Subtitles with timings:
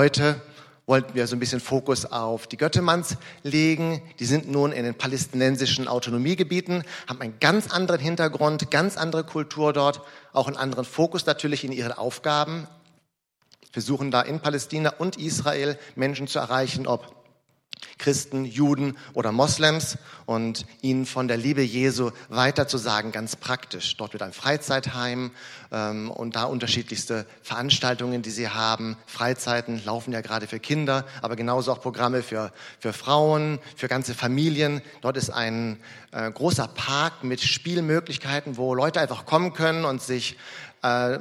[0.00, 0.40] Heute
[0.86, 4.00] wollten wir so ein bisschen Fokus auf die Göttemanns legen.
[4.18, 9.74] Die sind nun in den palästinensischen Autonomiegebieten, haben einen ganz anderen Hintergrund, ganz andere Kultur
[9.74, 10.00] dort,
[10.32, 12.66] auch einen anderen Fokus natürlich in ihren Aufgaben.
[13.72, 17.19] Versuchen da in Palästina und Israel Menschen zu erreichen, ob
[18.00, 23.96] Christen, Juden oder Moslems und ihnen von der Liebe Jesu weiterzusagen, ganz praktisch.
[23.96, 25.30] Dort wird ein Freizeitheim
[25.70, 28.96] ähm, und da unterschiedlichste Veranstaltungen, die sie haben.
[29.06, 34.14] Freizeiten laufen ja gerade für Kinder, aber genauso auch Programme für, für Frauen, für ganze
[34.14, 34.80] Familien.
[35.02, 35.78] Dort ist ein
[36.12, 40.38] äh, großer Park mit Spielmöglichkeiten, wo Leute einfach kommen können und sich
[40.82, 41.18] äh,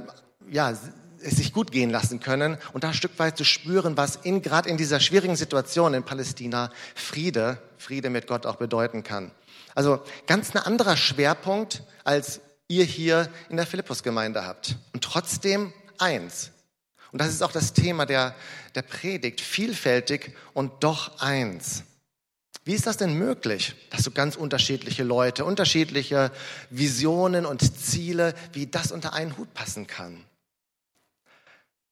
[0.49, 0.73] ja,
[1.21, 4.41] es sich gut gehen lassen können und da ein Stück weit zu spüren, was in,
[4.41, 9.31] gerade in dieser schwierigen Situation in Palästina Friede, Friede mit Gott auch bedeuten kann.
[9.75, 14.77] Also ganz ein anderer Schwerpunkt, als ihr hier in der Philippus-Gemeinde habt.
[14.93, 16.51] Und trotzdem eins.
[17.11, 18.35] Und das ist auch das Thema der,
[18.75, 19.41] der Predigt.
[19.41, 21.83] Vielfältig und doch eins.
[22.65, 26.31] Wie ist das denn möglich, dass so ganz unterschiedliche Leute, unterschiedliche
[26.69, 30.23] Visionen und Ziele, wie das unter einen Hut passen kann?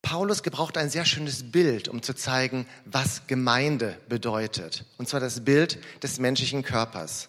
[0.02, 4.84] Paulus gebraucht ein sehr schönes Bild, um zu zeigen, was Gemeinde bedeutet.
[4.96, 7.28] Und zwar das Bild des menschlichen Körpers.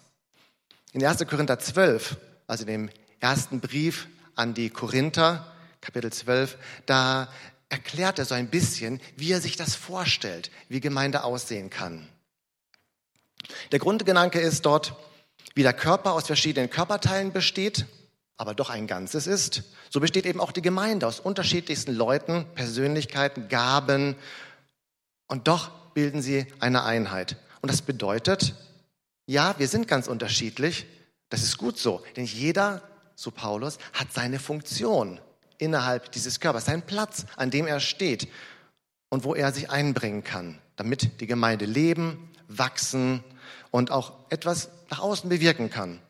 [0.92, 1.26] In 1.
[1.26, 7.28] Korinther 12, also dem ersten Brief an die Korinther, Kapitel 12, da
[7.68, 12.08] erklärt er so ein bisschen, wie er sich das vorstellt, wie Gemeinde aussehen kann.
[13.72, 14.96] Der Grundgedanke ist dort,
[15.54, 17.86] wie der Körper aus verschiedenen Körperteilen besteht
[18.40, 23.48] aber doch ein Ganzes ist, so besteht eben auch die Gemeinde aus unterschiedlichsten Leuten, Persönlichkeiten,
[23.48, 24.16] Gaben.
[25.26, 27.36] Und doch bilden sie eine Einheit.
[27.60, 28.54] Und das bedeutet,
[29.26, 30.86] ja, wir sind ganz unterschiedlich,
[31.28, 32.80] das ist gut so, denn jeder,
[33.14, 35.20] so Paulus, hat seine Funktion
[35.58, 38.26] innerhalb dieses Körpers, seinen Platz, an dem er steht
[39.10, 43.22] und wo er sich einbringen kann, damit die Gemeinde leben, wachsen
[43.70, 46.00] und auch etwas nach außen bewirken kann,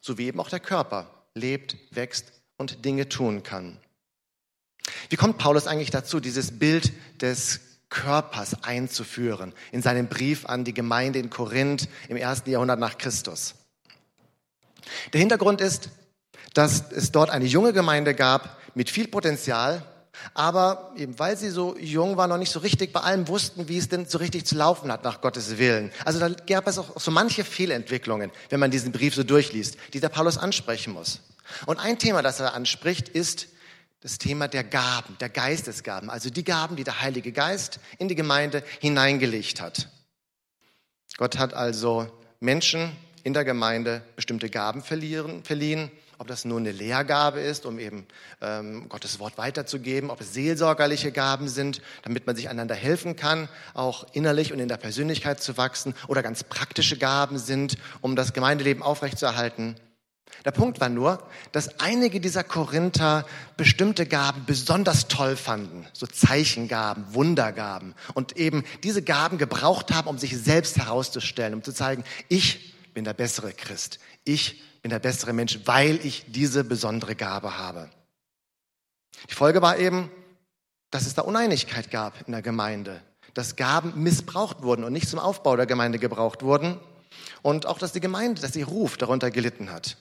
[0.00, 3.78] so wie eben auch der Körper lebt, wächst und Dinge tun kann.
[5.08, 10.74] Wie kommt Paulus eigentlich dazu, dieses Bild des Körpers einzuführen in seinem Brief an die
[10.74, 13.54] Gemeinde in Korinth im ersten Jahrhundert nach Christus?
[15.12, 15.90] Der Hintergrund ist,
[16.54, 19.84] dass es dort eine junge Gemeinde gab mit viel Potenzial,
[20.34, 23.78] aber eben weil sie so jung war, noch nicht so richtig bei allem wussten, wie
[23.78, 25.90] es denn so richtig zu laufen hat nach Gottes Willen.
[26.04, 30.00] Also da gab es auch so manche Fehlentwicklungen, wenn man diesen Brief so durchliest, die
[30.00, 31.20] der Paulus ansprechen muss.
[31.66, 33.48] Und ein Thema, das er anspricht, ist
[34.00, 38.16] das Thema der Gaben, der Geistesgaben, also die Gaben, die der Heilige Geist in die
[38.16, 39.88] Gemeinde hineingelegt hat.
[41.16, 42.10] Gott hat also
[42.40, 48.06] Menschen in der Gemeinde bestimmte Gaben verliehen, ob das nur eine Lehrgabe ist, um eben
[48.40, 53.48] ähm, Gottes Wort weiterzugeben, ob es seelsorgerliche Gaben sind, damit man sich einander helfen kann,
[53.74, 58.34] auch innerlich und in der Persönlichkeit zu wachsen, oder ganz praktische Gaben sind, um das
[58.34, 59.74] Gemeindeleben aufrechtzuerhalten.
[60.44, 67.04] Der Punkt war nur, dass einige dieser Korinther bestimmte Gaben besonders toll fanden, so Zeichengaben,
[67.14, 67.96] Wundergaben.
[68.14, 73.02] Und eben diese Gaben gebraucht haben, um sich selbst herauszustellen, um zu zeigen, ich bin
[73.02, 77.88] der bessere Christ, ich bin der bessere Mensch, weil ich diese besondere Gabe habe.
[79.30, 80.10] Die Folge war eben,
[80.90, 83.00] dass es da Uneinigkeit gab in der Gemeinde,
[83.34, 86.78] dass Gaben missbraucht wurden und nicht zum Aufbau der Gemeinde gebraucht wurden
[87.40, 89.96] und auch, dass die Gemeinde, dass ihr Ruf darunter gelitten hat.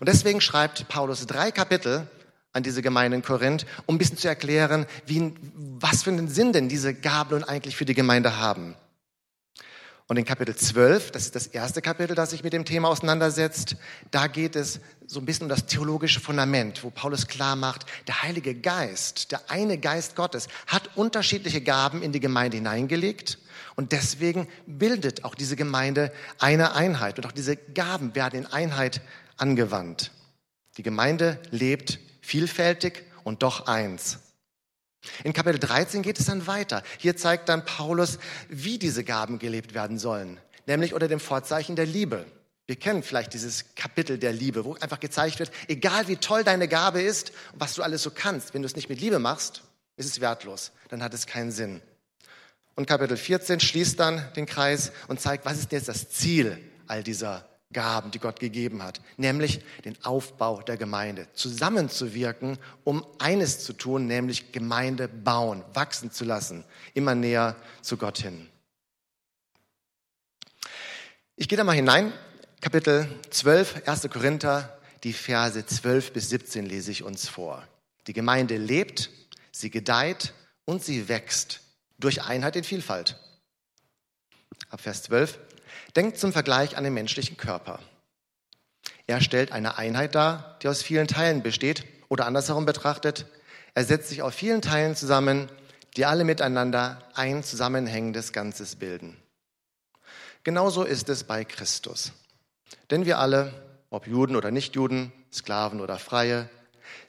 [0.00, 2.06] Und deswegen schreibt Paulus drei Kapitel
[2.52, 6.52] an diese Gemeinde in Korinth, um ein bisschen zu erklären, wie, was für einen Sinn
[6.52, 8.74] denn diese Gaben nun eigentlich für die Gemeinde haben.
[10.08, 13.76] Und in Kapitel 12, das ist das erste Kapitel, das sich mit dem Thema auseinandersetzt,
[14.12, 18.22] da geht es so ein bisschen um das theologische Fundament, wo Paulus klar macht, der
[18.22, 23.38] Heilige Geist, der eine Geist Gottes, hat unterschiedliche Gaben in die Gemeinde hineingelegt
[23.74, 29.00] und deswegen bildet auch diese Gemeinde eine Einheit und auch diese Gaben werden in Einheit
[29.36, 30.12] angewandt.
[30.76, 34.20] Die Gemeinde lebt vielfältig und doch eins.
[35.24, 36.82] In Kapitel 13 geht es dann weiter.
[36.98, 41.86] Hier zeigt dann Paulus, wie diese Gaben gelebt werden sollen, nämlich unter dem Vorzeichen der
[41.86, 42.26] Liebe.
[42.66, 46.66] Wir kennen vielleicht dieses Kapitel der Liebe, wo einfach gezeigt wird, egal wie toll deine
[46.66, 49.62] Gabe ist und was du alles so kannst, wenn du es nicht mit Liebe machst,
[49.96, 51.80] ist es wertlos, dann hat es keinen Sinn.
[52.74, 57.02] Und Kapitel 14 schließt dann den Kreis und zeigt, was ist jetzt das Ziel all
[57.02, 63.72] dieser Gaben, die Gott gegeben hat, nämlich den Aufbau der Gemeinde, zusammenzuwirken, um eines zu
[63.72, 66.64] tun, nämlich Gemeinde bauen, wachsen zu lassen,
[66.94, 68.48] immer näher zu Gott hin.
[71.34, 72.12] Ich gehe da mal hinein,
[72.60, 74.08] Kapitel 12, 1.
[74.10, 77.66] Korinther, die Verse 12 bis 17 lese ich uns vor.
[78.06, 79.10] Die Gemeinde lebt,
[79.52, 80.32] sie gedeiht
[80.64, 81.60] und sie wächst
[81.98, 83.18] durch Einheit in Vielfalt.
[84.70, 85.38] Ab Vers 12.
[85.96, 87.80] Denkt zum Vergleich an den menschlichen Körper.
[89.06, 93.26] Er stellt eine Einheit dar, die aus vielen Teilen besteht, oder andersherum betrachtet,
[93.74, 95.50] er setzt sich aus vielen Teilen zusammen,
[95.96, 99.16] die alle miteinander ein zusammenhängendes Ganzes bilden.
[100.44, 102.12] Genauso ist es bei Christus.
[102.90, 103.52] Denn wir alle,
[103.90, 106.48] ob Juden oder Nichtjuden, Sklaven oder Freie,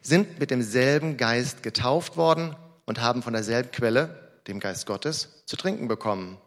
[0.01, 2.56] sind mit demselben Geist getauft worden
[2.86, 6.38] und haben von derselben Quelle, dem Geist Gottes, zu trinken bekommen.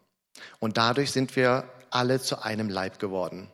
[0.59, 3.49] Und dadurch sind wir alle zu einem Leib geworden.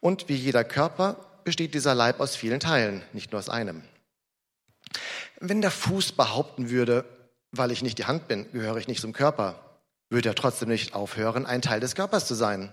[0.00, 3.82] Und wie jeder Körper besteht dieser Leib aus vielen Teilen, nicht nur aus einem.
[5.40, 7.04] Wenn der Fuß behaupten würde,
[7.52, 9.58] weil ich nicht die Hand bin, gehöre ich nicht zum Körper,
[10.10, 12.72] würde er trotzdem nicht aufhören, ein Teil des Körpers zu sein.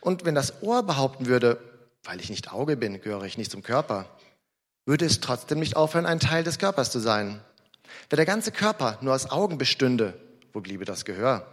[0.00, 1.58] Und wenn das Ohr behaupten würde,
[2.04, 4.06] weil ich nicht Auge bin, gehöre ich nicht zum Körper,
[4.86, 7.40] würde es trotzdem nicht aufhören, ein Teil des Körpers zu sein.
[8.10, 10.14] Wenn der ganze Körper nur aus Augen bestünde,
[10.52, 11.46] wo bliebe das Gehör?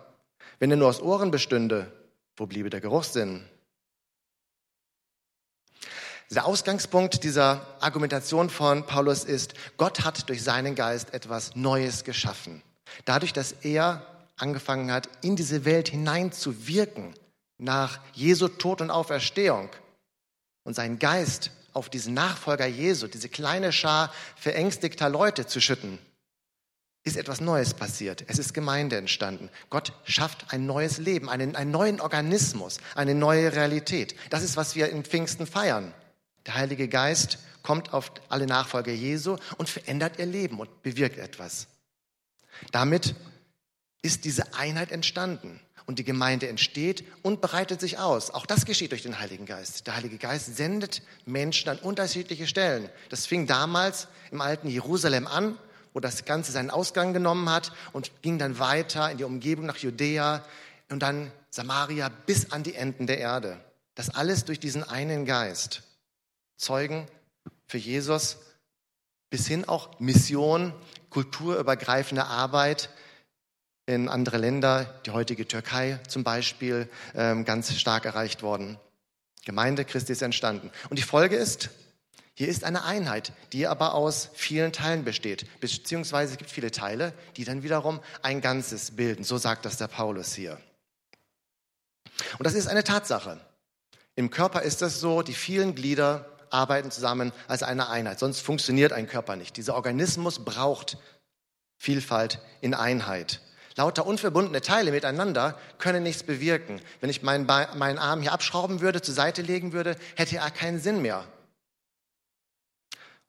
[0.60, 1.92] Wenn er nur aus Ohren bestünde,
[2.42, 3.46] wo bliebe der Geruchssinn?
[6.32, 12.64] Der Ausgangspunkt dieser Argumentation von Paulus ist, Gott hat durch seinen Geist etwas Neues geschaffen.
[13.06, 17.14] Dadurch, dass er angefangen hat, in diese Welt hineinzuwirken,
[17.60, 19.70] nach Jesu Tod und Auferstehung
[20.64, 26.00] und seinen Geist auf diesen Nachfolger Jesu, diese kleine Schar verängstigter Leute zu schütten,
[27.04, 28.24] ist etwas Neues passiert.
[28.28, 29.50] Es ist Gemeinde entstanden.
[29.70, 34.16] Gott schafft ein neues Leben, einen, einen neuen Organismus, eine neue Realität.
[34.30, 35.94] Das ist, was wir in Pfingsten feiern.
[36.46, 41.68] Der Heilige Geist kommt auf alle Nachfolger Jesu und verändert ihr Leben und bewirkt etwas.
[42.72, 43.16] Damit
[44.02, 48.32] ist diese Einheit entstanden und die Gemeinde entsteht und bereitet sich aus.
[48.32, 49.88] Auch das geschieht durch den Heiligen Geist.
[49.88, 52.90] Der Heilige Geist sendet Menschen an unterschiedliche Stellen.
[53.10, 55.58] Das fing damals im alten Jerusalem an,
[55.94, 59.78] wo das Ganze seinen Ausgang genommen hat und ging dann weiter in die Umgebung nach
[59.78, 60.44] Judäa
[60.90, 63.60] und dann Samaria bis an die Enden der Erde.
[63.96, 65.84] Das alles durch diesen einen Geist.
[66.58, 67.08] Zeugen
[67.68, 68.38] für Jesus,
[69.30, 70.74] bis hin auch Mission,
[71.10, 72.90] kulturübergreifende Arbeit
[73.86, 78.78] in andere Länder, die heutige Türkei zum Beispiel, ähm, ganz stark erreicht worden.
[79.44, 80.72] Gemeinde Christi ist entstanden.
[80.90, 81.70] Und die Folge ist,
[82.34, 87.14] hier ist eine Einheit, die aber aus vielen Teilen besteht, beziehungsweise es gibt viele Teile,
[87.36, 89.24] die dann wiederum ein Ganzes bilden.
[89.24, 90.58] So sagt das der Paulus hier.
[92.38, 93.40] Und das ist eine Tatsache.
[94.16, 98.20] Im Körper ist es so, die vielen Glieder arbeiten zusammen als eine Einheit.
[98.20, 99.58] Sonst funktioniert ein Körper nicht.
[99.58, 100.98] Dieser Organismus braucht
[101.78, 103.42] Vielfalt in Einheit.
[103.76, 106.82] Lauter unverbundene Teile miteinander können nichts bewirken.
[107.00, 110.80] Wenn ich meinen, meinen Arm hier abschrauben würde, zur Seite legen würde, hätte er keinen
[110.80, 111.26] Sinn mehr.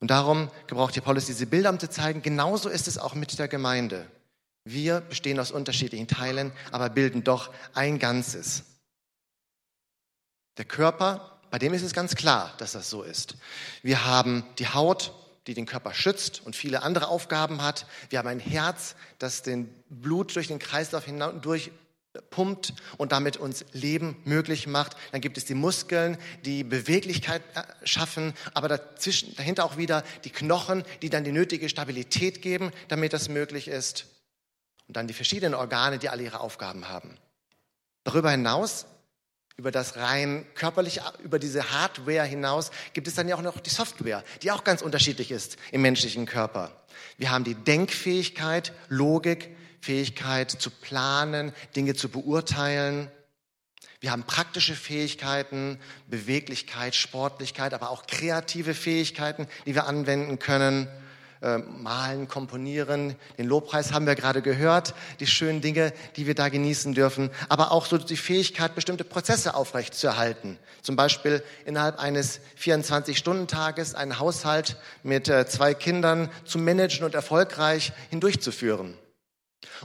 [0.03, 3.39] Und darum gebraucht hier Paulus diese Bilder, um zu zeigen, genauso ist es auch mit
[3.39, 4.05] der Gemeinde.
[4.65, 8.63] Wir bestehen aus unterschiedlichen Teilen, aber bilden doch ein Ganzes.
[10.57, 13.37] Der Körper bei dem ist es ganz klar, dass das so ist.
[13.81, 15.13] Wir haben die Haut,
[15.47, 17.85] die den Körper schützt und viele andere Aufgaben hat.
[18.09, 21.71] Wir haben ein Herz, das den Blut durch den Kreislauf hindurch
[22.29, 24.95] pumpt und damit uns Leben möglich macht.
[25.11, 30.29] Dann gibt es die Muskeln, die Beweglichkeit äh, schaffen, aber dazwischen, dahinter auch wieder die
[30.29, 34.05] Knochen, die dann die nötige Stabilität geben, damit das möglich ist.
[34.87, 37.17] Und dann die verschiedenen Organe, die alle ihre Aufgaben haben.
[38.03, 38.85] Darüber hinaus
[39.55, 43.69] über das rein körperliche, über diese Hardware hinaus gibt es dann ja auch noch die
[43.69, 46.71] Software, die auch ganz unterschiedlich ist im menschlichen Körper.
[47.17, 53.11] Wir haben die Denkfähigkeit, Logik, Fähigkeit zu planen, Dinge zu beurteilen.
[53.99, 60.87] Wir haben praktische Fähigkeiten, Beweglichkeit, Sportlichkeit, aber auch kreative Fähigkeiten, die wir anwenden können
[61.41, 63.17] äh, malen, komponieren.
[63.37, 67.73] Den Lobpreis haben wir gerade gehört, die schönen Dinge, die wir da genießen dürfen, aber
[67.73, 70.57] auch so die Fähigkeit, bestimmte Prozesse aufrechtzuerhalten.
[70.81, 77.91] Zum Beispiel innerhalb eines 24-Stunden-Tages einen Haushalt mit äh, zwei Kindern zu managen und erfolgreich
[78.09, 78.97] hindurchzuführen.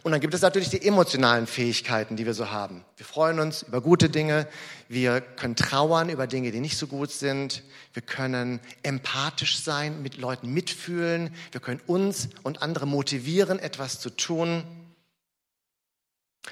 [0.02, 2.84] Und dann gibt es natürlich die emotionalen Fähigkeiten, die wir so haben.
[2.96, 4.46] Wir freuen uns über gute Dinge,
[4.88, 10.16] wir können trauern über Dinge, die nicht so gut sind, wir können empathisch sein, mit
[10.16, 14.64] Leuten mitfühlen, wir können uns und andere motivieren, etwas zu tun.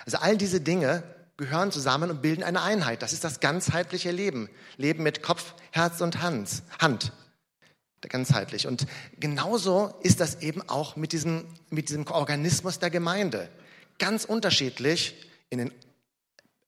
[0.05, 1.03] Also all diese Dinge
[1.37, 3.03] gehören zusammen und bilden eine Einheit.
[3.03, 4.49] Das ist das ganzheitliche Leben.
[4.77, 7.13] Leben mit Kopf, Herz und Hand
[8.03, 8.67] ganzheitlich.
[8.67, 8.87] Und
[9.19, 13.49] genauso ist das eben auch mit diesem, mit diesem Organismus der Gemeinde.
[13.99, 15.15] Ganz unterschiedlich
[15.51, 15.73] in den,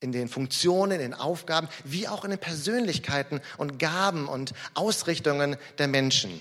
[0.00, 5.56] in den Funktionen, in den Aufgaben, wie auch in den Persönlichkeiten und Gaben und Ausrichtungen
[5.78, 6.40] der Menschen.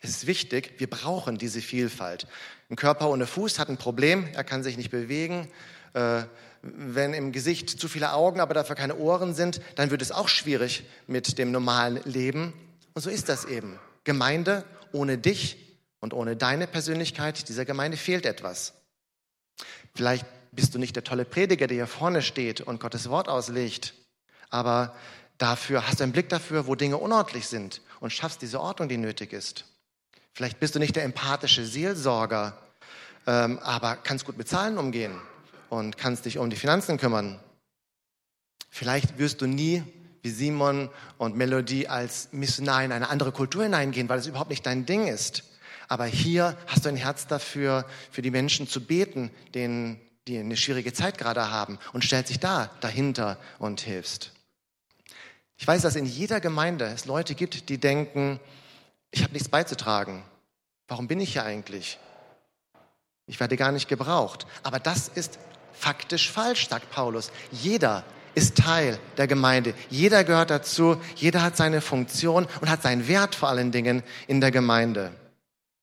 [0.00, 2.26] Es ist wichtig, wir brauchen diese Vielfalt.
[2.70, 5.48] Ein Körper ohne Fuß hat ein Problem, er kann sich nicht bewegen.
[5.94, 6.24] Äh,
[6.62, 10.28] wenn im Gesicht zu viele Augen, aber dafür keine Ohren sind, dann wird es auch
[10.28, 12.52] schwierig mit dem normalen Leben.
[12.94, 13.78] Und so ist das eben.
[14.04, 18.74] Gemeinde ohne dich und ohne deine Persönlichkeit, dieser Gemeinde fehlt etwas.
[19.94, 23.94] Vielleicht bist du nicht der tolle Prediger, der hier vorne steht und Gottes Wort auslegt,
[24.50, 24.94] aber
[25.38, 28.98] dafür hast du einen Blick dafür, wo Dinge unordentlich sind und schaffst diese Ordnung, die
[28.98, 29.64] nötig ist.
[30.32, 32.58] Vielleicht bist du nicht der empathische Seelsorger,
[33.26, 35.20] ähm, aber kannst gut mit Zahlen umgehen
[35.68, 37.40] und kannst dich um die Finanzen kümmern.
[38.70, 39.84] Vielleicht wirst du nie
[40.22, 40.88] wie Simon
[41.18, 45.08] und Melodie als Missionar in eine andere Kultur hineingehen, weil es überhaupt nicht dein Ding
[45.08, 45.44] ist.
[45.88, 50.56] Aber hier hast du ein Herz dafür, für die Menschen zu beten, denen, die eine
[50.56, 54.32] schwierige Zeit gerade haben und stellst dich da dahinter und hilfst.
[55.56, 58.40] Ich weiß, dass in jeder Gemeinde es Leute gibt, die denken,
[59.10, 60.24] ich habe nichts beizutragen.
[60.88, 61.98] Warum bin ich hier eigentlich?
[63.26, 64.46] Ich werde gar nicht gebraucht.
[64.62, 65.38] Aber das ist
[65.72, 67.30] faktisch falsch, sagt Paulus.
[67.50, 69.74] Jeder ist Teil der Gemeinde.
[69.90, 71.00] Jeder gehört dazu.
[71.16, 75.12] Jeder hat seine Funktion und hat seinen Wert vor allen Dingen in der Gemeinde.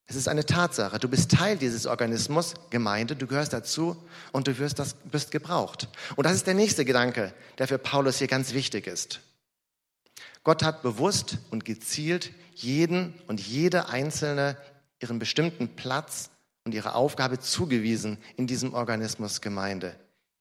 [0.09, 0.97] Es ist eine Tatsache.
[0.97, 3.95] Du bist Teil dieses Organismus, Gemeinde, du gehörst dazu
[4.31, 5.87] und du wirst, das, bist gebraucht.
[6.15, 9.19] Und das ist der nächste Gedanke, der für Paulus hier ganz wichtig ist.
[10.43, 14.57] Gott hat bewusst und gezielt jeden und jede einzelne
[14.99, 16.31] ihren bestimmten Platz
[16.65, 19.95] und ihre Aufgabe zugewiesen in diesem Organismus Gemeinde.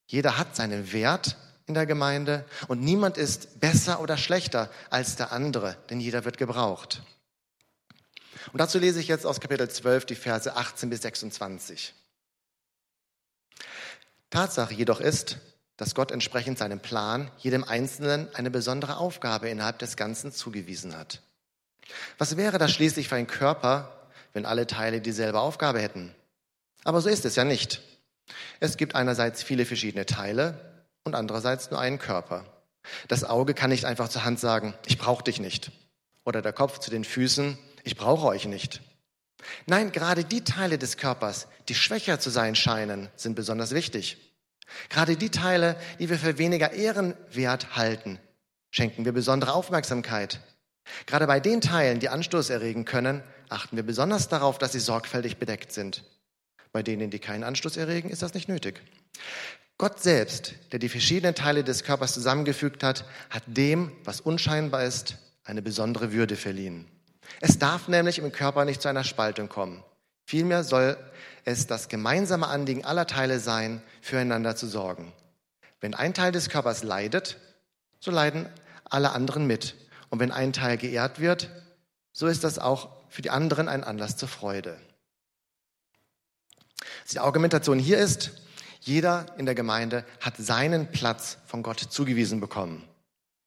[0.07, 1.37] Jeder hat seinen Wert
[1.69, 6.39] in der Gemeinde und niemand ist besser oder schlechter als der andere, denn jeder wird
[6.39, 7.03] gebraucht.
[8.53, 11.95] Und dazu lese ich jetzt aus Kapitel 12 die Verse 18 bis 26.
[14.31, 15.39] Tatsache jedoch ist,
[15.77, 21.21] dass Gott entsprechend seinem Plan jedem Einzelnen eine besondere Aufgabe innerhalb des Ganzen zugewiesen hat.
[22.17, 26.15] Was wäre das schließlich für ein Körper, wenn alle Teile dieselbe Aufgabe hätten?
[26.85, 27.83] Aber so ist es ja nicht.
[28.61, 32.45] Es gibt einerseits viele verschiedene Teile und andererseits nur einen Körper.
[33.09, 35.71] Das Auge kann nicht einfach zur Hand sagen, ich brauche dich nicht.
[36.25, 38.81] Oder der Kopf zu den Füßen, ich brauche euch nicht.
[39.67, 44.17] Nein, gerade die Teile des Körpers, die schwächer zu sein scheinen, sind besonders wichtig.
[44.91, 48.19] Gerade die Teile, die wir für weniger ehrenwert halten,
[48.71, 50.41] schenken wir besondere Aufmerksamkeit.
[51.07, 55.39] Gerade bei den Teilen, die Anstoß erregen können, achten wir besonders darauf, dass sie sorgfältig
[55.39, 56.05] bedeckt sind.
[56.73, 58.83] Bei denen, die keinen Anstoß erregen, ist das nicht nötig.
[59.79, 65.17] Gott selbst, der die verschiedenen Teile des Körpers zusammengefügt hat, hat dem, was unscheinbar ist,
[65.45, 66.89] eine besondere Würde verliehen.
[67.41, 69.85] Es darf nämlich im Körper nicht zu einer Spaltung kommen.
[70.25, 70.97] Vielmehr soll
[71.45, 75.13] es das gemeinsame Anliegen aller Teile sein, füreinander zu sorgen.
[75.81, 77.39] Wenn ein Teil des Körpers leidet,
[78.01, 78.49] so leiden
[78.85, 79.77] alle anderen mit.
[80.11, 81.51] Und wenn ein Teil geehrt wird,
[82.13, 84.77] so ist das auch für die anderen ein Anlass zur Freude.
[87.13, 88.33] Die Argumentation hier ist,
[88.81, 92.85] jeder in der Gemeinde hat seinen Platz von Gott zugewiesen bekommen.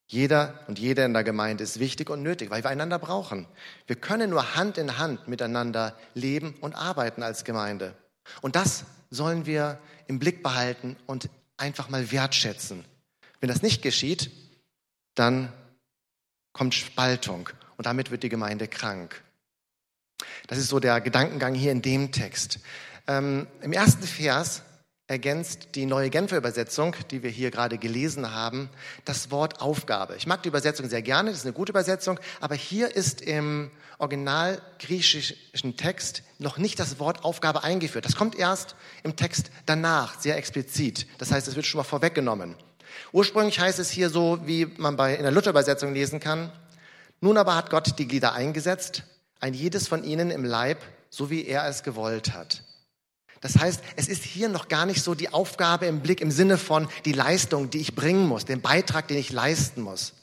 [0.07, 3.47] Jeder und jede in der Gemeinde ist wichtig und nötig, weil wir einander brauchen.
[3.87, 7.95] Wir können nur Hand in Hand miteinander leben und arbeiten als Gemeinde.
[8.41, 12.83] Und das sollen wir im Blick behalten und einfach mal wertschätzen.
[13.39, 14.31] Wenn das nicht geschieht,
[15.15, 15.53] dann
[16.51, 19.23] kommt Spaltung und damit wird die Gemeinde krank.
[20.47, 22.59] Das ist so der Gedankengang hier in dem Text.
[23.07, 24.61] Ähm, Im ersten Vers
[25.11, 28.69] ergänzt die neue Genfer Übersetzung, die wir hier gerade gelesen haben,
[29.03, 30.15] das Wort Aufgabe.
[30.15, 33.71] Ich mag die Übersetzung sehr gerne, das ist eine gute Übersetzung, aber hier ist im
[33.97, 38.05] original griechischen Text noch nicht das Wort Aufgabe eingeführt.
[38.05, 41.05] Das kommt erst im Text danach, sehr explizit.
[41.17, 42.55] Das heißt, es wird schon mal vorweggenommen.
[43.11, 46.53] Ursprünglich heißt es hier so, wie man bei, in der Luther-Übersetzung lesen kann,
[47.19, 49.03] nun aber hat Gott die Glieder eingesetzt,
[49.41, 50.77] ein jedes von ihnen im Leib,
[51.09, 52.63] so wie er es gewollt hat.
[53.41, 56.57] Das heißt, es ist hier noch gar nicht so die Aufgabe im Blick im Sinne
[56.57, 60.13] von die Leistung, die ich bringen muss, den Beitrag, den ich leisten muss,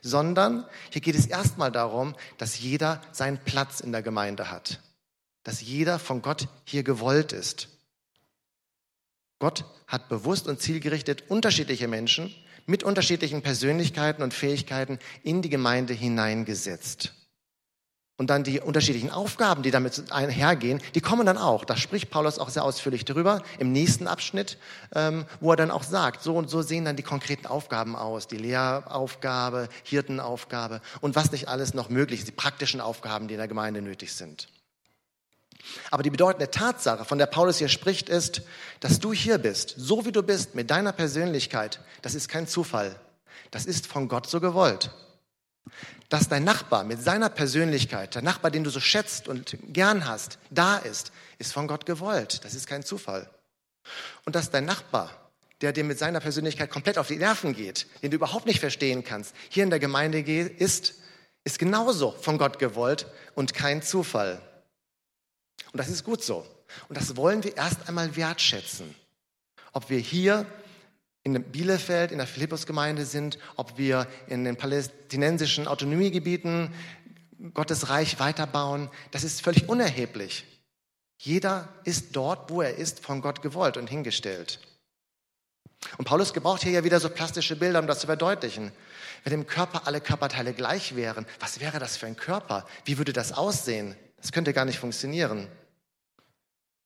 [0.00, 4.80] sondern hier geht es erstmal darum, dass jeder seinen Platz in der Gemeinde hat,
[5.44, 7.68] dass jeder von Gott hier gewollt ist.
[9.38, 15.92] Gott hat bewusst und zielgerichtet unterschiedliche Menschen mit unterschiedlichen Persönlichkeiten und Fähigkeiten in die Gemeinde
[15.92, 17.12] hineingesetzt.
[18.22, 21.64] Und dann die unterschiedlichen Aufgaben, die damit einhergehen, die kommen dann auch.
[21.64, 24.58] Da spricht Paulus auch sehr ausführlich drüber im nächsten Abschnitt,
[24.94, 28.28] ähm, wo er dann auch sagt, so und so sehen dann die konkreten Aufgaben aus,
[28.28, 33.38] die Lehraufgabe, Hirtenaufgabe und was nicht alles noch möglich ist, die praktischen Aufgaben, die in
[33.38, 34.46] der Gemeinde nötig sind.
[35.90, 38.42] Aber die bedeutende Tatsache, von der Paulus hier spricht, ist,
[38.78, 41.80] dass du hier bist, so wie du bist, mit deiner Persönlichkeit.
[42.02, 42.94] Das ist kein Zufall.
[43.50, 44.92] Das ist von Gott so gewollt.
[46.12, 50.38] Dass dein Nachbar mit seiner Persönlichkeit, der Nachbar, den du so schätzt und gern hast,
[50.50, 52.44] da ist, ist von Gott gewollt.
[52.44, 53.30] Das ist kein Zufall.
[54.26, 55.10] Und dass dein Nachbar,
[55.62, 59.04] der dir mit seiner Persönlichkeit komplett auf die Nerven geht, den du überhaupt nicht verstehen
[59.04, 60.96] kannst, hier in der Gemeinde ist,
[61.44, 64.42] ist genauso von Gott gewollt und kein Zufall.
[65.72, 66.46] Und das ist gut so.
[66.90, 68.94] Und das wollen wir erst einmal wertschätzen.
[69.72, 70.44] Ob wir hier
[71.24, 76.74] in Bielefeld, in der Philippusgemeinde sind, ob wir in den palästinensischen Autonomiegebieten
[77.54, 80.44] Gottes Reich weiterbauen, das ist völlig unerheblich.
[81.18, 84.60] Jeder ist dort, wo er ist, von Gott gewollt und hingestellt.
[85.98, 88.72] Und Paulus gebraucht hier ja wieder so plastische Bilder, um das zu verdeutlichen.
[89.24, 92.66] Wenn im Körper alle Körperteile gleich wären, was wäre das für ein Körper?
[92.84, 93.96] Wie würde das aussehen?
[94.20, 95.48] Das könnte gar nicht funktionieren.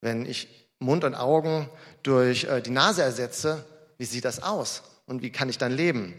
[0.01, 1.69] Wenn ich Mund und Augen
[2.03, 3.65] durch äh, die Nase ersetze,
[3.99, 4.83] wie sieht das aus?
[5.07, 6.15] Und wie kann ich dann leben?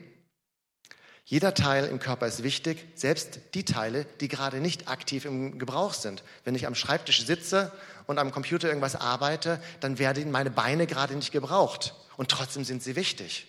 [1.29, 5.93] Jeder Teil im Körper ist wichtig, selbst die Teile, die gerade nicht aktiv im Gebrauch
[5.93, 6.23] sind.
[6.45, 7.73] Wenn ich am Schreibtisch sitze
[8.05, 11.95] und am Computer irgendwas arbeite, dann werden meine Beine gerade nicht gebraucht.
[12.15, 13.45] Und trotzdem sind sie wichtig.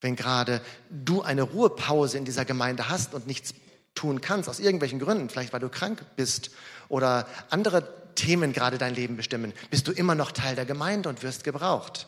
[0.00, 3.52] Wenn gerade du eine Ruhepause in dieser Gemeinde hast und nichts
[3.96, 6.52] tun kannst, aus irgendwelchen Gründen, vielleicht weil du krank bist
[6.88, 11.24] oder andere Themen gerade dein Leben bestimmen, bist du immer noch Teil der Gemeinde und
[11.24, 12.06] wirst gebraucht.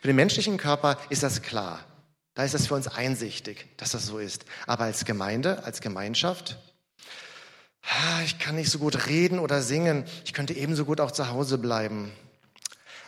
[0.00, 1.84] Für den menschlichen Körper ist das klar.
[2.34, 4.44] Da ist es für uns einsichtig, dass das so ist.
[4.66, 6.58] Aber als Gemeinde, als Gemeinschaft,
[8.24, 10.04] ich kann nicht so gut reden oder singen.
[10.24, 12.12] Ich könnte ebenso gut auch zu Hause bleiben.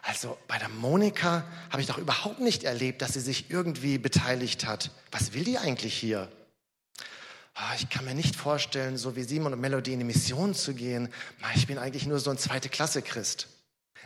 [0.03, 4.67] Also bei der Monika habe ich doch überhaupt nicht erlebt, dass sie sich irgendwie beteiligt
[4.67, 4.91] hat.
[5.13, 6.29] Was will die eigentlich hier?
[7.55, 10.75] Ah, ich kann mir nicht vorstellen, so wie Simon und Melody in die Mission zu
[10.75, 11.09] gehen.
[11.55, 13.49] Ich bin eigentlich nur so ein zweite Klasse Christ.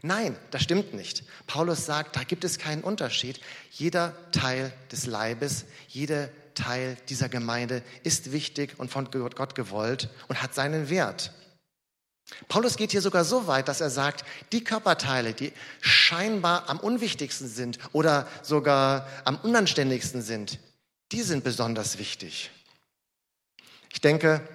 [0.03, 1.25] Nein, das stimmt nicht.
[1.47, 3.41] Paulus sagt, da gibt es keinen Unterschied.
[3.71, 10.43] Jeder Teil des Leibes, jeder Teil dieser Gemeinde ist wichtig und von Gott gewollt und
[10.43, 11.33] hat seinen Wert.
[12.49, 17.49] Paulus geht hier sogar so weit, dass er sagt, die Körperteile, die scheinbar am unwichtigsten
[17.49, 20.59] sind oder sogar am unanständigsten sind,
[21.13, 22.51] die sind besonders wichtig.
[23.93, 24.47] Ich denke,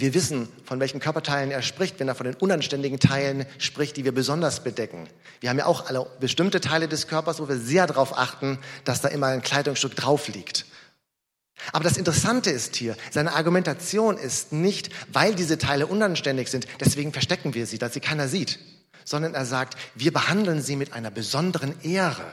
[0.00, 4.04] wir wissen, von welchen Körperteilen er spricht, wenn er von den unanständigen Teilen spricht, die
[4.04, 5.08] wir besonders bedecken.
[5.40, 9.00] Wir haben ja auch alle bestimmte Teile des Körpers, wo wir sehr darauf achten, dass
[9.00, 10.66] da immer ein Kleidungsstück drauf liegt.
[11.72, 17.12] Aber das Interessante ist hier, seine Argumentation ist nicht, weil diese Teile unanständig sind, deswegen
[17.12, 18.58] verstecken wir sie, dass sie keiner sieht,
[19.04, 22.24] sondern er sagt, wir behandeln sie mit einer besonderen Ehre.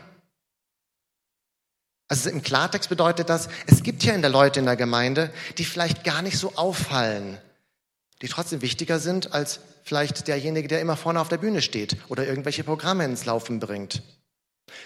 [2.07, 5.63] Also im Klartext bedeutet das, es gibt hier in der Leute in der Gemeinde, die
[5.63, 7.37] vielleicht gar nicht so auffallen,
[8.21, 12.27] die trotzdem wichtiger sind als vielleicht derjenige, der immer vorne auf der Bühne steht oder
[12.27, 14.03] irgendwelche Programme ins Laufen bringt.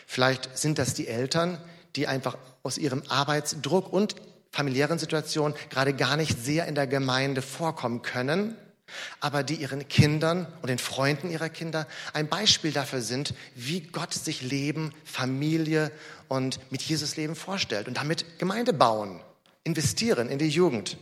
[0.07, 1.59] Vielleicht sind das die Eltern,
[1.95, 4.15] die einfach aus ihrem Arbeitsdruck und
[4.51, 8.55] familiären Situation gerade gar nicht sehr in der Gemeinde vorkommen können,
[9.19, 14.13] aber die ihren Kindern und den Freunden ihrer Kinder ein Beispiel dafür sind, wie Gott
[14.13, 15.91] sich Leben, Familie
[16.27, 19.19] und mit Jesus Leben vorstellt und damit Gemeinde bauen,
[19.63, 20.97] investieren in die Jugend.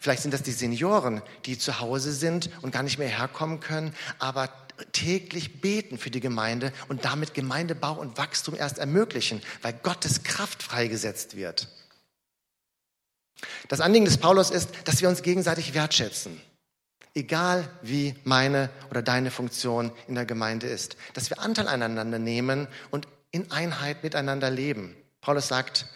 [0.00, 3.94] Vielleicht sind das die Senioren, die zu Hause sind und gar nicht mehr herkommen können,
[4.18, 4.50] aber
[4.92, 10.62] täglich beten für die Gemeinde und damit Gemeindebau und Wachstum erst ermöglichen, weil Gottes Kraft
[10.62, 11.68] freigesetzt wird.
[13.68, 16.40] Das Anliegen des Paulus ist, dass wir uns gegenseitig wertschätzen.
[17.14, 20.96] Egal wie meine oder deine Funktion in der Gemeinde ist.
[21.14, 24.96] Dass wir Anteil aneinander nehmen und in Einheit miteinander leben.
[25.20, 25.86] Paulus sagt,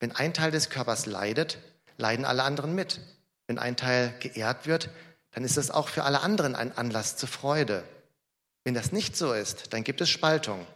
[0.00, 1.58] wenn ein Teil des Körpers leidet,
[1.96, 3.00] leiden alle anderen mit.
[3.46, 4.90] Wenn ein Teil geehrt wird,
[5.32, 7.84] dann ist es auch für alle anderen ein Anlass zur Freude.
[8.64, 10.66] Wenn das nicht so ist, dann gibt es Spaltung.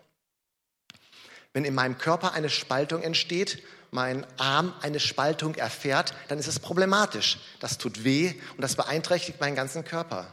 [1.52, 6.60] Wenn in meinem Körper eine Spaltung entsteht, mein Arm eine Spaltung erfährt, dann ist es
[6.60, 7.38] problematisch.
[7.58, 10.32] Das tut weh und das beeinträchtigt meinen ganzen Körper.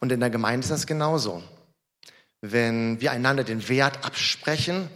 [0.00, 1.42] Und in der Gemeinde ist das genauso.
[2.40, 4.88] Wenn wir einander den Wert absprechen,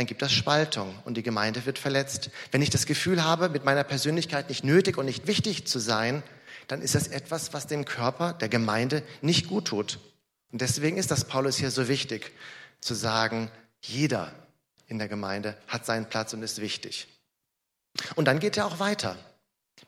[0.00, 2.30] dann gibt das Spaltung und die Gemeinde wird verletzt.
[2.52, 6.22] Wenn ich das Gefühl habe, mit meiner Persönlichkeit nicht nötig und nicht wichtig zu sein,
[6.68, 9.98] dann ist das etwas, was dem Körper der Gemeinde nicht gut tut.
[10.52, 12.32] Und deswegen ist das Paulus hier so wichtig,
[12.80, 13.50] zu sagen,
[13.82, 14.32] jeder
[14.86, 17.06] in der Gemeinde hat seinen Platz und ist wichtig.
[18.14, 19.18] Und dann geht er auch weiter.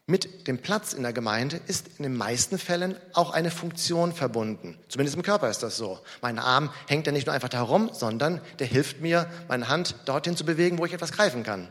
[0.07, 4.79] Mit dem Platz in der Gemeinde ist in den meisten Fällen auch eine Funktion verbunden.
[4.89, 6.01] Zumindest im Körper ist das so.
[6.21, 9.95] Mein Arm hängt ja nicht nur einfach da herum, sondern der hilft mir, meine Hand
[10.07, 11.69] dorthin zu bewegen, wo ich etwas greifen kann.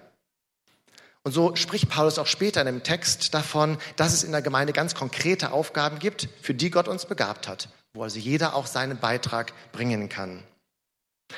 [1.23, 4.73] Und so spricht Paulus auch später in dem Text davon, dass es in der Gemeinde
[4.73, 8.97] ganz konkrete Aufgaben gibt, für die Gott uns begabt hat, wo also jeder auch seinen
[8.97, 10.43] Beitrag bringen kann.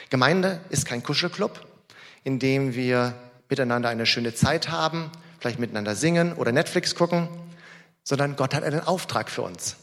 [0.09, 1.65] Gemeinde ist kein Kuschelclub,
[2.23, 3.13] in dem wir
[3.49, 5.11] miteinander eine schöne Zeit haben,
[5.43, 7.27] vielleicht miteinander singen oder Netflix gucken,
[8.01, 9.75] sondern Gott hat einen Auftrag für uns.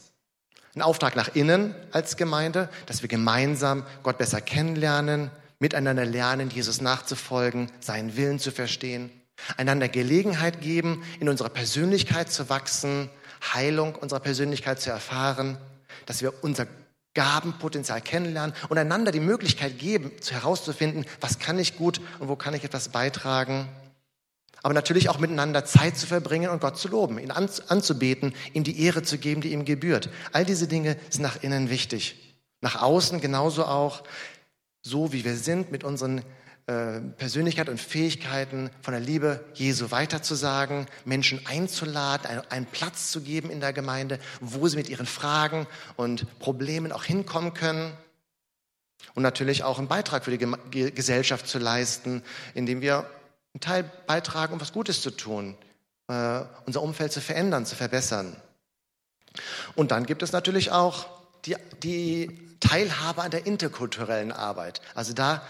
[0.73, 6.81] Ein Auftrag nach innen als Gemeinde, dass wir gemeinsam Gott besser kennenlernen, miteinander lernen, Jesus
[6.81, 9.11] nachzufolgen, seinen Willen zu verstehen,
[9.55, 13.11] einander Gelegenheit geben, in unserer Persönlichkeit zu wachsen,
[13.53, 15.59] Heilung unserer Persönlichkeit zu erfahren,
[16.07, 16.65] dass wir unser
[17.13, 22.55] Gabenpotenzial kennenlernen und einander die Möglichkeit geben, herauszufinden, was kann ich gut und wo kann
[22.55, 23.69] ich etwas beitragen.
[24.63, 28.83] Aber natürlich auch miteinander Zeit zu verbringen und Gott zu loben, ihn anzubeten, ihm die
[28.83, 30.09] Ehre zu geben, die ihm gebührt.
[30.33, 32.37] All diese Dinge sind nach innen wichtig.
[32.61, 34.03] Nach außen genauso auch,
[34.83, 36.23] so wie wir sind mit unseren
[36.67, 43.49] äh, Persönlichkeit und Fähigkeiten von der Liebe Jesu weiterzusagen, Menschen einzuladen, einen Platz zu geben
[43.49, 47.93] in der Gemeinde, wo sie mit ihren Fragen und Problemen auch hinkommen können.
[49.15, 52.21] Und natürlich auch einen Beitrag für die Gesellschaft zu leisten,
[52.53, 53.09] indem wir
[53.53, 55.57] einen Teil beitragen, um was Gutes zu tun,
[56.07, 58.35] äh, unser Umfeld zu verändern, zu verbessern.
[59.75, 61.07] Und dann gibt es natürlich auch
[61.45, 64.81] die, die Teilhabe an der interkulturellen Arbeit.
[64.93, 65.41] Also da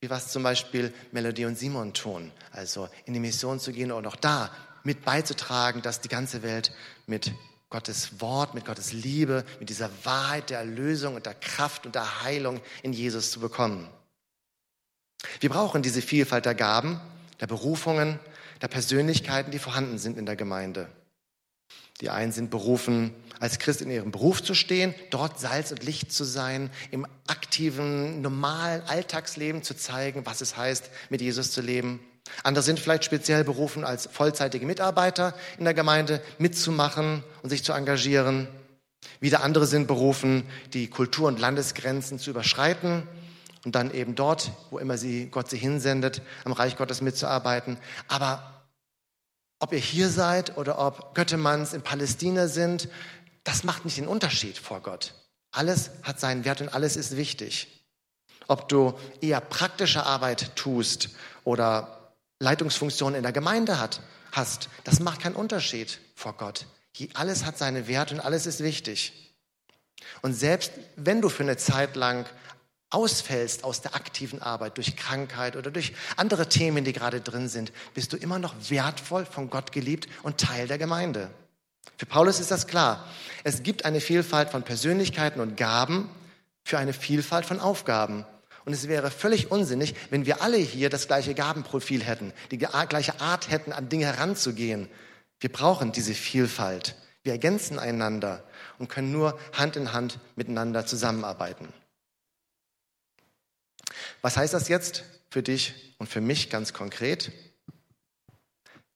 [0.00, 4.06] wie was zum Beispiel Melodie und Simon tun, also in die Mission zu gehen und
[4.06, 4.50] auch da
[4.82, 6.72] mit beizutragen, dass die ganze Welt
[7.06, 7.32] mit
[7.68, 12.22] Gottes Wort, mit Gottes Liebe, mit dieser Wahrheit der Erlösung und der Kraft und der
[12.22, 13.88] Heilung in Jesus zu bekommen.
[15.38, 16.98] Wir brauchen diese Vielfalt der Gaben,
[17.40, 18.18] der Berufungen,
[18.62, 20.88] der Persönlichkeiten, die vorhanden sind in der Gemeinde.
[22.00, 26.12] Die einen sind berufen, als Christ in ihrem Beruf zu stehen, dort Salz und Licht
[26.12, 32.00] zu sein, im aktiven, normalen Alltagsleben zu zeigen, was es heißt, mit Jesus zu leben.
[32.42, 37.72] Andere sind vielleicht speziell berufen, als vollzeitige Mitarbeiter in der Gemeinde mitzumachen und sich zu
[37.72, 38.48] engagieren.
[39.20, 43.06] Wieder andere sind berufen, die Kultur- und Landesgrenzen zu überschreiten
[43.64, 47.78] und dann eben dort, wo immer sie Gott sie hinsendet, am Reich Gottes mitzuarbeiten.
[48.08, 48.64] Aber
[49.58, 52.88] ob ihr hier seid oder ob Göttemanns in Palästina sind,
[53.44, 55.14] das macht nicht den Unterschied vor Gott.
[55.52, 57.84] Alles hat seinen Wert und alles ist wichtig.
[58.48, 61.10] Ob du eher praktische Arbeit tust
[61.44, 64.00] oder Leitungsfunktionen in der Gemeinde hat,
[64.32, 66.66] hast, das macht keinen Unterschied vor Gott.
[67.14, 69.34] Alles hat seinen Wert und alles ist wichtig.
[70.22, 72.26] Und selbst wenn du für eine Zeit lang
[72.90, 77.72] ausfällst aus der aktiven Arbeit durch Krankheit oder durch andere Themen, die gerade drin sind,
[77.94, 81.30] bist du immer noch wertvoll, von Gott geliebt und Teil der Gemeinde.
[81.96, 83.06] Für Paulus ist das klar.
[83.44, 86.10] Es gibt eine Vielfalt von Persönlichkeiten und Gaben
[86.64, 88.24] für eine Vielfalt von Aufgaben.
[88.64, 93.20] Und es wäre völlig unsinnig, wenn wir alle hier das gleiche Gabenprofil hätten, die gleiche
[93.20, 94.88] Art hätten, an Dinge heranzugehen.
[95.40, 96.94] Wir brauchen diese Vielfalt.
[97.22, 98.44] Wir ergänzen einander
[98.78, 101.68] und können nur Hand in Hand miteinander zusammenarbeiten.
[104.22, 107.32] Was heißt das jetzt für dich und für mich ganz konkret?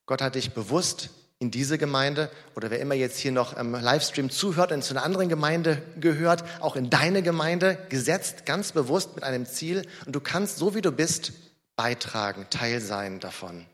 [0.06, 4.30] Gott hat dich bewusst in diese Gemeinde oder wer immer jetzt hier noch im Livestream
[4.30, 9.24] zuhört und zu einer anderen Gemeinde gehört, auch in deine Gemeinde gesetzt, ganz bewusst mit
[9.24, 9.86] einem Ziel.
[10.06, 11.32] Und du kannst, so wie du bist,
[11.76, 13.66] beitragen, Teil sein davon.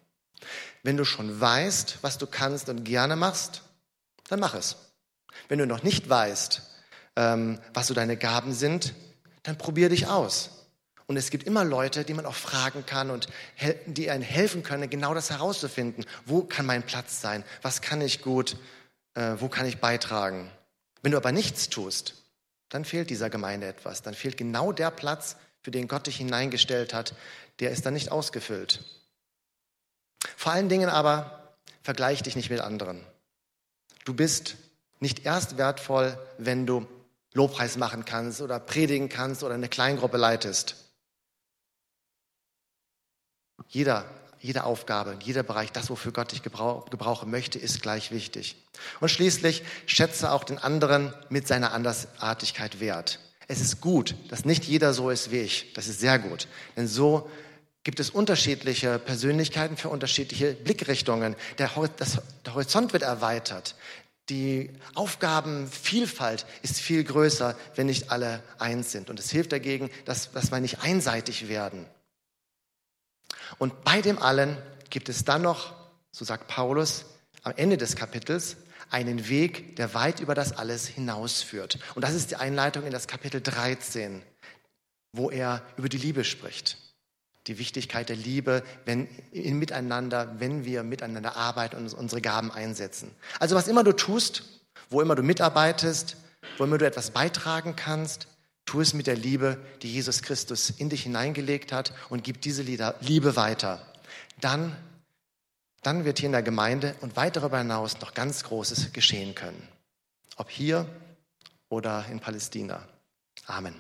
[0.82, 3.62] Wenn du schon weißt, was du kannst und gerne machst,
[4.28, 4.76] dann mach es.
[5.48, 6.62] Wenn du noch nicht weißt,
[7.16, 8.94] ähm, was so deine Gaben sind,
[9.42, 10.60] dann probier dich aus.
[11.11, 13.27] Und es gibt immer Leute, die man auch fragen kann und
[13.87, 16.07] die einen helfen können, genau das herauszufinden.
[16.25, 17.42] Wo kann mein Platz sein?
[17.62, 18.57] Was kann ich gut?
[19.14, 20.53] Äh, wo kann ich beitragen?
[21.03, 22.14] Wenn du aber nichts tust,
[22.68, 24.03] dann fehlt dieser Gemeinde etwas.
[24.03, 27.16] Dann fehlt genau der Platz, für den Gott dich hineingestellt hat.
[27.59, 28.85] Der ist dann nicht ausgefüllt.
[30.37, 33.05] Vor allen Dingen aber, vergleich dich nicht mit anderen.
[34.05, 34.55] Du bist
[35.01, 36.87] nicht erst wertvoll, wenn du
[37.33, 40.77] Lobpreis machen kannst oder predigen kannst oder eine Kleingruppe leitest.
[43.68, 44.05] Jeder,
[44.40, 48.57] jede Aufgabe, jeder Bereich, das, wofür Gott dich gebrauchen möchte, ist gleich wichtig.
[49.01, 53.20] Und schließlich schätze auch den anderen mit seiner Andersartigkeit wert.
[53.49, 55.73] Es ist gut, dass nicht jeder so ist wie ich.
[55.75, 56.46] Das ist sehr gut.
[56.77, 57.29] Denn so
[57.83, 61.35] gibt es unterschiedliche Persönlichkeiten für unterschiedliche Blickrichtungen.
[61.59, 63.75] Der, das, der Horizont wird erweitert.
[64.29, 69.11] Die Aufgabenvielfalt ist viel größer, wenn nicht alle eins sind.
[69.11, 71.87] Und es hilft dagegen, dass, dass wir nicht einseitig werden.
[73.58, 74.56] Und bei dem allen
[74.90, 75.74] gibt es dann noch,
[76.12, 77.06] so sagt Paulus
[77.42, 78.56] am Ende des Kapitels,
[78.90, 81.78] einen Weg, der weit über das alles hinausführt.
[81.94, 84.22] Und das ist die Einleitung in das Kapitel 13,
[85.12, 86.76] wo er über die Liebe spricht.
[87.46, 93.10] Die Wichtigkeit der Liebe wenn, in miteinander, wenn wir miteinander arbeiten und unsere Gaben einsetzen.
[93.38, 94.42] Also was immer du tust,
[94.90, 96.16] wo immer du mitarbeitest,
[96.58, 98.28] wo immer du etwas beitragen kannst,
[98.70, 102.62] Tu es mit der Liebe, die Jesus Christus in dich hineingelegt hat und gib diese
[102.62, 103.85] Liebe weiter.
[104.40, 104.76] dann,
[105.83, 109.61] dann wird hier in der Gemeinde und weit darüber hinaus noch ganz Großes geschehen können.
[110.37, 110.87] Ob hier
[111.68, 112.87] oder in Palästina.
[113.46, 113.74] Amen.